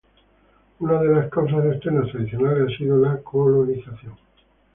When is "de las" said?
0.99-1.29